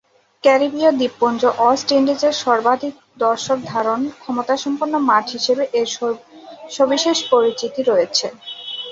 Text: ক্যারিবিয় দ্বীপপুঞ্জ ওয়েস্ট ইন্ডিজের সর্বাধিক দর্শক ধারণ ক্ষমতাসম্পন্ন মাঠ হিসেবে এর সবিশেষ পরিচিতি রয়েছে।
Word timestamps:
ক্যারিবিয় 0.43 0.89
দ্বীপপুঞ্জ 0.93 1.41
ওয়েস্ট 1.57 1.87
ইন্ডিজের 1.91 2.33
সর্বাধিক 2.43 2.93
দর্শক 3.19 3.57
ধারণ 3.71 3.99
ক্ষমতাসম্পন্ন 4.21 4.93
মাঠ 5.09 5.25
হিসেবে 5.35 5.63
এর 5.73 5.87
সবিশেষ 6.75 7.17
পরিচিতি 7.31 7.81
রয়েছে। 7.83 8.27